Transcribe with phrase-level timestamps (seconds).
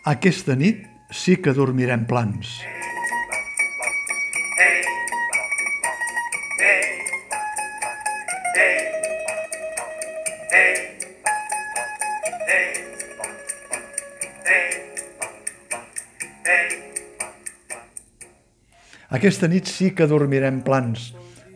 [0.00, 2.54] Aquesta nit sí que dormirem plans.
[19.10, 21.10] Aquesta nit sí que dormirem plans,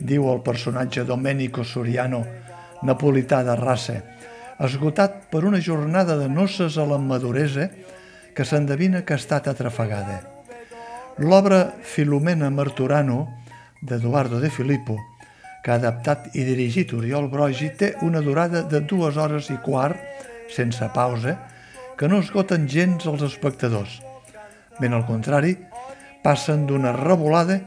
[0.00, 2.24] diu el personatge Domenico Soriano,
[2.88, 4.00] napolità de raça,
[4.56, 7.68] esgotat per una jornada de noces a la maduresa
[8.34, 10.20] que s'endevina que ha estat atrafegada.
[11.18, 13.26] L'obra Filomena Marturano,
[13.82, 14.96] d'Eduardo de Filippo,
[15.62, 19.98] que ha adaptat i dirigit Oriol Brogi, té una durada de dues hores i quart,
[20.50, 21.36] sense pausa,
[21.98, 24.00] que no esgoten gens els espectadors.
[24.80, 25.56] Ben al contrari,
[26.24, 27.58] passen d'una revolada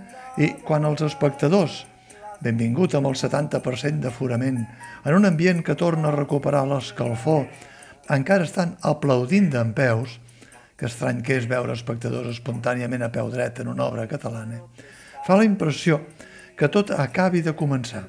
[0.41, 1.83] i quan els espectadors,
[2.43, 4.59] benvingut amb el 70% d'aforament,
[5.05, 7.45] en un ambient que torna a recuperar l'escalfor,
[8.11, 10.17] encara estan aplaudint d'en peus,
[10.77, 14.61] que estrany que és veure espectadors espontàniament a peu dret en una obra catalana,
[15.25, 16.01] fa la impressió
[16.57, 18.03] que tot acabi de començar.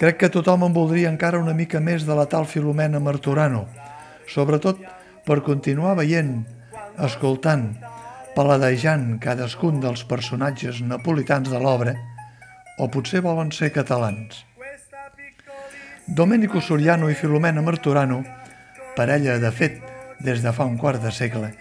[0.00, 3.64] Crec que tothom en voldria encara una mica més de la tal Filomena Marturano,
[4.28, 4.82] sobretot
[5.24, 6.42] per continuar veient,
[7.00, 7.70] escoltant,
[8.36, 11.96] paladejant cadascun dels personatges napolitans de l'obra,
[12.76, 14.44] o potser volen ser catalans.
[16.06, 18.20] Domenico Soriano i Filomena Marturano,
[18.94, 21.52] parella de fet des de fa un quart de segle,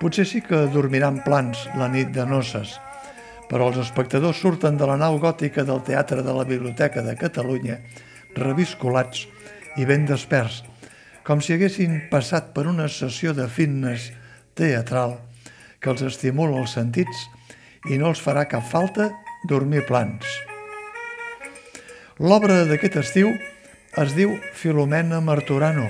[0.00, 2.76] potser sí que dormiran plans la nit de noces,
[3.50, 7.78] però els espectadors surten de la nau gòtica del Teatre de la Biblioteca de Catalunya
[8.36, 9.26] reviscolats
[9.76, 10.62] i ben desperts,
[11.26, 14.10] com si haguessin passat per una sessió de fitness
[14.56, 15.18] teatral
[15.80, 17.26] que els estimula els sentits
[17.90, 19.10] i no els farà cap falta
[19.48, 20.26] dormir plans.
[22.18, 23.34] L'obra d'aquest estiu
[24.00, 25.88] es diu Filomena Marturano,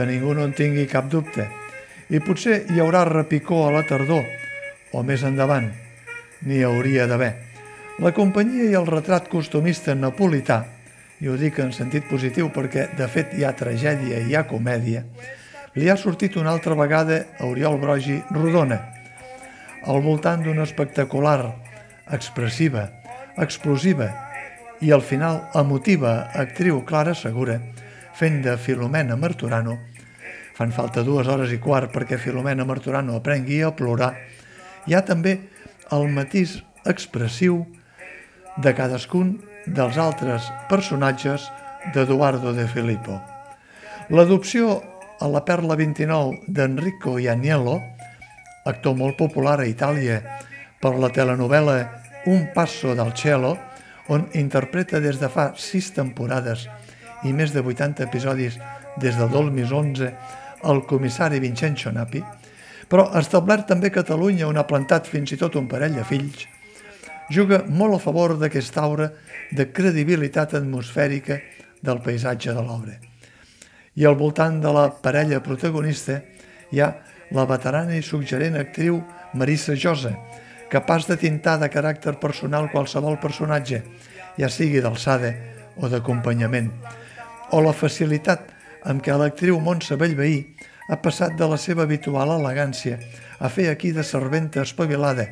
[0.00, 1.44] que ningú no en tingui cap dubte,
[2.08, 4.24] i potser hi haurà repicó a la tardor,
[4.96, 5.66] o més endavant,
[6.48, 7.34] n'hi hauria d'haver.
[8.00, 10.62] La companyia i el retrat costumista napolità,
[11.20, 14.46] i ho dic en sentit positiu perquè de fet hi ha tragèdia i hi ha
[14.48, 15.04] comèdia,
[15.76, 18.80] li ha sortit una altra vegada a Oriol Brogi rodona,
[19.84, 21.52] al voltant d'una espectacular,
[22.08, 22.88] expressiva,
[23.36, 24.08] explosiva
[24.80, 27.60] i al final emotiva actriu Clara Segura,
[28.20, 29.78] fent de Filomena Marturano.
[30.52, 34.12] Fan falta dues hores i quart perquè Filomena Marturano aprengui a plorar.
[34.84, 35.38] Hi ha també
[35.96, 37.62] el matís expressiu
[38.60, 41.46] de cadascun dels altres personatges
[41.94, 43.16] d'Eduardo de Filippo.
[44.12, 44.76] L'adopció
[45.20, 47.78] a la Perla 29 d'Enrico Ianiello,
[48.68, 50.20] actor molt popular a Itàlia
[50.80, 51.78] per la telenovela
[52.28, 53.56] Un passo del cielo,
[54.12, 56.66] on interpreta des de fa sis temporades
[57.24, 58.58] i més de 80 episodis
[59.00, 60.12] des de 2011
[60.70, 62.22] el comissari Vincenzo Napi,
[62.90, 66.46] però establert també Catalunya on ha plantat fins i tot un parell de fills,
[67.30, 69.12] juga molt a favor d'aquesta aura
[69.54, 71.38] de credibilitat atmosfèrica
[71.80, 72.96] del paisatge de l'obra.
[73.94, 76.20] I al voltant de la parella protagonista
[76.70, 76.90] hi ha
[77.30, 78.98] la veterana i suggerent actriu
[79.38, 80.16] Marissa Josa,
[80.70, 83.82] capaç de tintar de caràcter personal qualsevol personatge,
[84.38, 85.32] ja sigui d'alçada
[85.78, 86.70] o d'acompanyament,
[87.50, 88.50] o la facilitat
[88.88, 90.42] amb què l'actriu Montse Bellveí
[90.90, 92.98] ha passat de la seva habitual elegància
[93.38, 95.28] a fer aquí de serventa espavilada,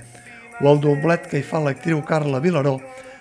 [0.60, 2.78] o el doblet que hi fa l'actriu Carla Vilaró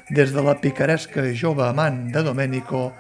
[0.09, 2.91] des de la picaresca jove amant de Domènico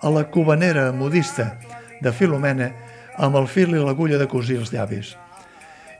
[0.00, 1.58] a la cubanera modista
[2.00, 2.70] de Filomena
[3.16, 5.16] amb el fil i l'agulla de cosir els llavis.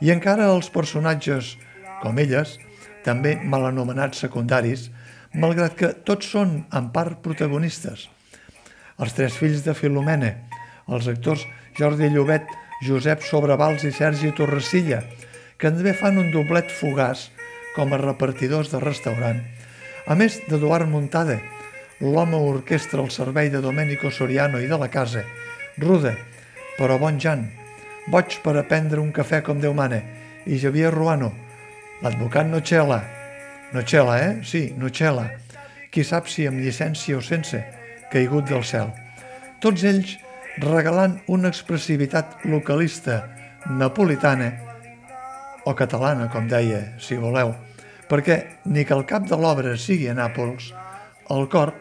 [0.00, 1.56] I encara els personatges,
[2.00, 2.56] com elles,
[3.04, 4.88] també mal anomenats secundaris,
[5.34, 8.08] malgrat que tots són en part protagonistes.
[9.00, 10.34] Els tres fills de Filomena,
[10.92, 11.46] els actors
[11.78, 12.44] Jordi Llobet,
[12.84, 15.00] Josep Sobrevals i Sergi Torresilla,
[15.60, 17.28] que també fan un doblet fugaç
[17.74, 19.40] com a repartidors de restaurant,
[20.06, 21.38] a més d'Eduard Montada,
[22.00, 25.24] l'home orquestra al servei de Domenico Soriano i de la casa,
[25.78, 26.14] ruda,
[26.78, 27.46] però bon Jan,
[28.08, 30.00] boig per aprendre un cafè com Déu mana,
[30.48, 31.32] i Javier Ruano,
[32.02, 33.02] l'advocat Nochela,
[33.72, 34.32] Nochela, eh?
[34.42, 35.28] Sí, Nochela,
[35.92, 37.60] qui sap si amb llicència o sense,
[38.12, 38.90] caigut del cel.
[39.60, 40.16] Tots ells
[40.60, 43.22] regalant una expressivitat localista
[43.70, 44.50] napolitana
[45.64, 47.52] o catalana, com deia, si voleu,
[48.08, 50.72] perquè ni que el cap de l'obra sigui a Nàpols,
[51.30, 51.74] el cor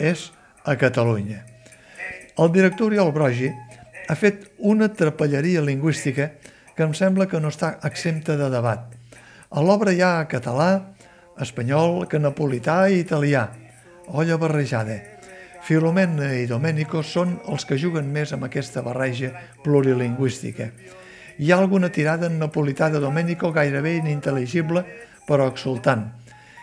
[0.00, 0.30] és
[0.64, 1.44] a Catalunya.
[2.38, 3.50] El director Oriol Brogi
[4.08, 6.30] ha fet una trapelleria lingüística
[6.74, 8.86] que em sembla que no està exempta de debat.
[9.50, 10.94] A l'obra hi ha català,
[11.42, 13.48] espanyol, que napolità i italià,
[14.08, 15.17] olla barrejada.
[15.68, 19.28] Filomena i Domenico són els que juguen més amb aquesta barreja
[19.60, 20.70] plurilingüística.
[21.36, 24.80] Hi ha alguna tirada en napolità de Domenico gairebé inintel·ligible,
[25.28, 26.06] però exultant.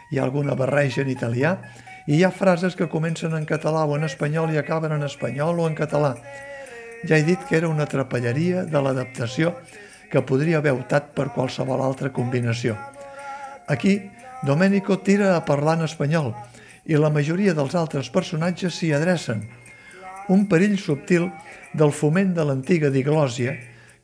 [0.09, 1.51] Hi ha alguna barreja en italià
[2.07, 5.61] i hi ha frases que comencen en català o en espanyol i acaben en espanyol
[5.61, 6.15] o en català.
[7.05, 9.53] Ja he dit que era una trapelleria de l'adaptació
[10.09, 12.73] que podria haver optat per qualsevol altra combinació.
[13.69, 13.99] Aquí,
[14.41, 16.33] Domenico tira a parlar en espanyol
[16.85, 19.41] i la majoria dels altres personatges s'hi adrecen.
[20.29, 21.29] Un perill subtil
[21.73, 23.55] del foment de l'antiga diglòsia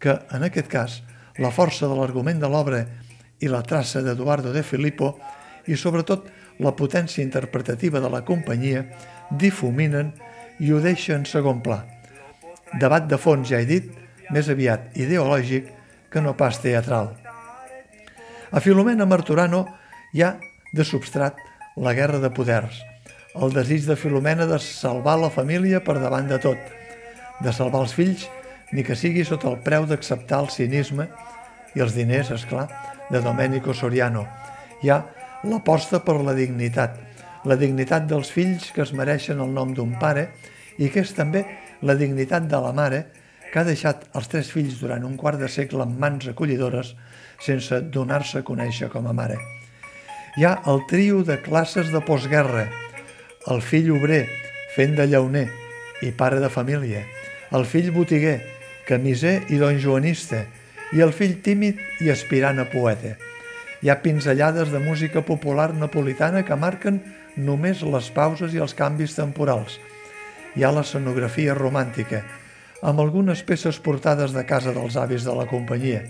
[0.02, 1.00] que, en aquest cas,
[1.38, 2.82] la força de l'argument de l'obra
[3.42, 5.16] i la traça d'Eduardo de Filippo
[5.68, 6.28] i, sobretot,
[6.62, 8.84] la potència interpretativa de la companyia
[9.32, 10.12] difuminen
[10.62, 11.82] i ho deixen en segon pla.
[12.80, 13.88] Debat de fons, ja he dit,
[14.32, 15.70] més aviat ideològic
[16.12, 17.12] que no pas teatral.
[18.52, 19.66] A Filomena Marturano
[20.14, 20.36] hi ha
[20.74, 21.40] de substrat
[21.76, 22.82] la guerra de poders,
[23.36, 26.60] el desig de Filomena de salvar la família per davant de tot,
[27.40, 28.26] de salvar els fills
[28.76, 31.08] ni que sigui sota el preu d'acceptar el cinisme
[31.76, 32.68] i els diners, és clar,
[33.12, 34.26] de Domenico Soriano.
[34.84, 35.00] Hi ha
[35.48, 37.00] l'aposta per la dignitat,
[37.48, 40.28] la dignitat dels fills que es mereixen el nom d'un pare
[40.78, 41.46] i que és també
[41.88, 43.06] la dignitat de la mare
[43.52, 46.94] que ha deixat els tres fills durant un quart de segle en mans acollidores
[47.42, 49.61] sense donar-se a conèixer com a mare.
[50.40, 52.70] Hi ha el trio de classes de postguerra,
[53.52, 54.22] el fill obrer
[54.72, 55.50] fent de llauner
[56.08, 57.02] i pare de família,
[57.52, 58.38] el fill botiguer
[58.88, 60.46] camiser i donjoanista,
[60.96, 63.18] i el fill tímid i aspirant a poeta.
[63.84, 67.04] Hi ha pinzellades de música popular napolitana que marquen
[67.36, 69.82] només les pauses i els canvis temporals.
[70.56, 72.24] Hi ha l'escenografia romàntica,
[72.80, 76.06] amb algunes peces portades de casa dels avis de la companyia,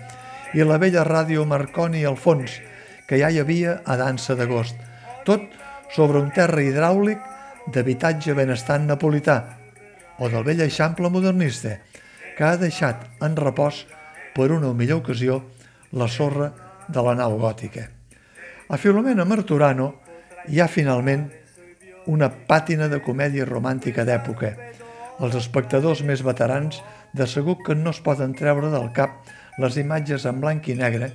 [0.53, 2.61] i la vella ràdio Marconi al fons,
[3.11, 4.77] que ja hi havia a Dansa d'Agost,
[5.27, 5.41] tot
[5.91, 7.19] sobre un terra hidràulic
[7.75, 9.35] d'habitatge benestant napolità
[10.23, 11.73] o del vell eixample modernista,
[12.37, 13.81] que ha deixat en repòs
[14.31, 15.41] per una millor ocasió
[15.91, 16.53] la sorra
[16.87, 17.83] de la nau gòtica.
[18.71, 19.89] A Filomena Marturano
[20.47, 21.27] hi ha finalment
[22.15, 24.53] una pàtina de comèdia romàntica d'època.
[25.19, 26.79] Els espectadors més veterans
[27.11, 29.19] de segur que no es poden treure del cap
[29.59, 31.11] les imatges en blanc i negre,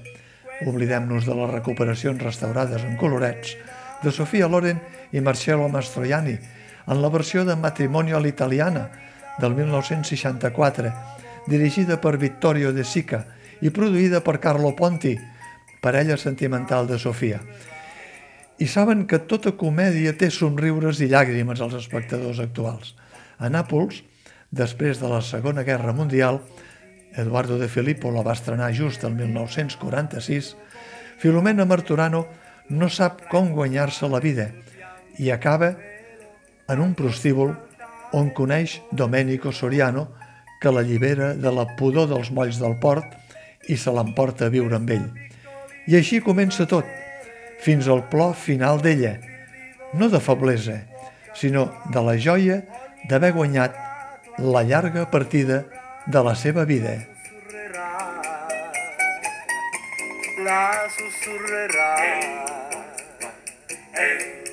[0.64, 3.56] oblidem-nos de les recuperacions restaurades en colorets,
[4.02, 4.80] de Sofia Loren
[5.12, 6.36] i Marcello Mastroianni,
[6.86, 8.88] en la versió de Matrimonio all'italiana
[9.38, 10.92] del 1964,
[11.46, 13.24] dirigida per Vittorio De Sica
[13.60, 15.16] i produïda per Carlo Ponti,
[15.82, 17.40] parella sentimental de Sofia.
[18.58, 22.94] I saben que tota comèdia té somriures i llàgrimes als espectadors actuals.
[23.38, 24.00] A Nàpols,
[24.50, 26.40] després de la Segona Guerra Mundial,
[27.16, 30.54] Eduardo de Filippo la va estrenar just el 1946,
[31.18, 32.26] Filomena Marturano
[32.68, 34.50] no sap com guanyar-se la vida
[35.18, 35.76] i acaba
[36.68, 37.54] en un prostíbul
[38.12, 40.08] on coneix Domenico Soriano,
[40.60, 43.14] que l'allibera de la pudor dels molls del port
[43.68, 45.06] i se l'emporta a viure amb ell.
[45.86, 46.86] I així comença tot,
[47.62, 49.16] fins al plor final d'ella,
[49.94, 50.80] no de feblesa,
[51.36, 52.62] sinó de la joia
[53.08, 53.76] d'haver guanyat
[54.42, 55.64] la llarga partida
[56.06, 56.96] de la seva vida.
[60.46, 61.92] La susurrerà.
[63.96, 64.16] Hey.
[64.16, 64.45] questa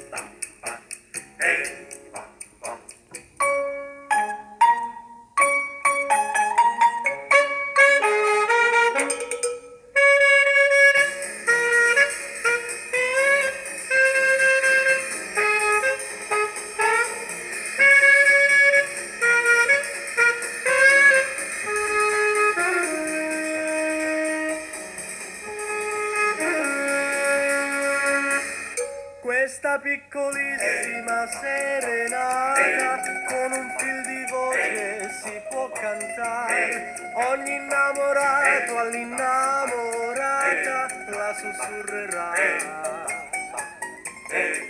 [29.83, 33.03] piccolissima serenata.
[33.27, 36.95] Con un fil di voce si può cantare.
[37.15, 42.31] Ogni innamorato all'innamorata la sussurrerà.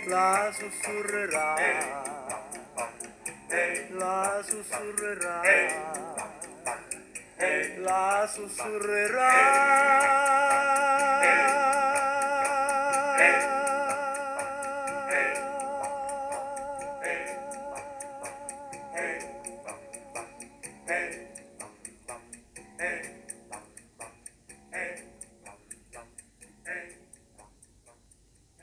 [0.06, 1.54] La sussurrerà.
[3.90, 5.42] La sussurrerà.
[7.78, 10.43] La sussurrerà